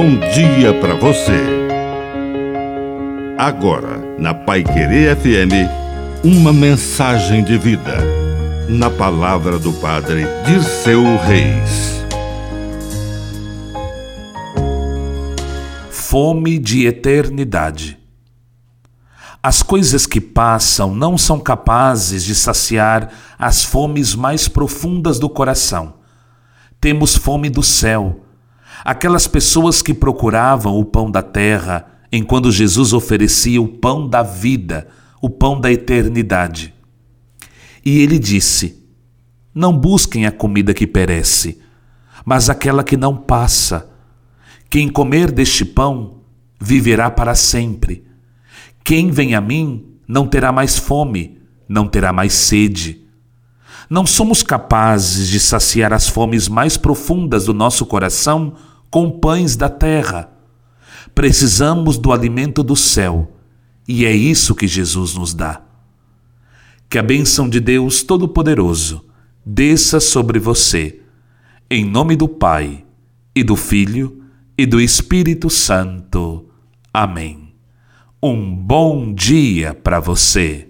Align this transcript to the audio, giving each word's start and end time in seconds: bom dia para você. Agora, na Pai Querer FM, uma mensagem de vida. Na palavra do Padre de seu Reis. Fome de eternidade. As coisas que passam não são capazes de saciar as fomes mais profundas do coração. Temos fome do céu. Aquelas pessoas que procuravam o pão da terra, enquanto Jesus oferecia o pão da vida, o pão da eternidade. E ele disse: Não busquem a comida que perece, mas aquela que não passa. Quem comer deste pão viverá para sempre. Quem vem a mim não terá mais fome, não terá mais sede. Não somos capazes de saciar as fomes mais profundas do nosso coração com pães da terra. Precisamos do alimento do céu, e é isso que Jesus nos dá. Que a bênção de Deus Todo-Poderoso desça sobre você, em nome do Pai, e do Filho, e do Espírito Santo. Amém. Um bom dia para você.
bom 0.00 0.16
dia 0.32 0.72
para 0.80 0.94
você. 0.94 1.42
Agora, 3.36 3.98
na 4.16 4.32
Pai 4.32 4.62
Querer 4.62 5.16
FM, 5.16 6.22
uma 6.22 6.52
mensagem 6.52 7.42
de 7.42 7.58
vida. 7.58 7.96
Na 8.68 8.90
palavra 8.90 9.58
do 9.58 9.72
Padre 9.72 10.24
de 10.46 10.62
seu 10.62 11.02
Reis. 11.16 12.00
Fome 15.90 16.60
de 16.60 16.86
eternidade. 16.86 17.98
As 19.42 19.64
coisas 19.64 20.06
que 20.06 20.20
passam 20.20 20.94
não 20.94 21.18
são 21.18 21.40
capazes 21.40 22.22
de 22.22 22.36
saciar 22.36 23.10
as 23.36 23.64
fomes 23.64 24.14
mais 24.14 24.46
profundas 24.46 25.18
do 25.18 25.28
coração. 25.28 25.94
Temos 26.80 27.16
fome 27.16 27.50
do 27.50 27.64
céu. 27.64 28.27
Aquelas 28.84 29.26
pessoas 29.26 29.82
que 29.82 29.92
procuravam 29.92 30.78
o 30.78 30.84
pão 30.84 31.10
da 31.10 31.22
terra, 31.22 31.86
enquanto 32.12 32.50
Jesus 32.50 32.92
oferecia 32.92 33.60
o 33.60 33.68
pão 33.68 34.08
da 34.08 34.22
vida, 34.22 34.88
o 35.20 35.28
pão 35.28 35.60
da 35.60 35.70
eternidade. 35.70 36.74
E 37.84 38.00
ele 38.00 38.18
disse: 38.18 38.84
Não 39.54 39.76
busquem 39.76 40.26
a 40.26 40.32
comida 40.32 40.74
que 40.74 40.86
perece, 40.86 41.60
mas 42.24 42.48
aquela 42.48 42.84
que 42.84 42.96
não 42.96 43.16
passa. 43.16 43.90
Quem 44.70 44.88
comer 44.88 45.32
deste 45.32 45.64
pão 45.64 46.20
viverá 46.60 47.10
para 47.10 47.34
sempre. 47.34 48.04
Quem 48.84 49.10
vem 49.10 49.34
a 49.34 49.40
mim 49.40 49.96
não 50.06 50.26
terá 50.26 50.52
mais 50.52 50.78
fome, 50.78 51.38
não 51.68 51.86
terá 51.86 52.12
mais 52.12 52.32
sede. 52.32 53.07
Não 53.88 54.04
somos 54.04 54.42
capazes 54.42 55.28
de 55.28 55.40
saciar 55.40 55.92
as 55.92 56.08
fomes 56.08 56.48
mais 56.48 56.76
profundas 56.76 57.46
do 57.46 57.54
nosso 57.54 57.86
coração 57.86 58.54
com 58.90 59.10
pães 59.10 59.56
da 59.56 59.68
terra. 59.68 60.30
Precisamos 61.14 61.96
do 61.96 62.12
alimento 62.12 62.62
do 62.62 62.76
céu, 62.76 63.32
e 63.86 64.04
é 64.04 64.12
isso 64.14 64.54
que 64.54 64.66
Jesus 64.66 65.14
nos 65.14 65.32
dá. 65.32 65.62
Que 66.90 66.98
a 66.98 67.02
bênção 67.02 67.48
de 67.48 67.60
Deus 67.60 68.02
Todo-Poderoso 68.02 69.04
desça 69.44 70.00
sobre 70.00 70.38
você, 70.38 71.00
em 71.70 71.84
nome 71.84 72.16
do 72.16 72.28
Pai, 72.28 72.84
e 73.34 73.42
do 73.42 73.56
Filho, 73.56 74.22
e 74.56 74.66
do 74.66 74.80
Espírito 74.80 75.48
Santo. 75.48 76.46
Amém. 76.92 77.54
Um 78.20 78.52
bom 78.54 79.14
dia 79.14 79.72
para 79.72 80.00
você. 80.00 80.66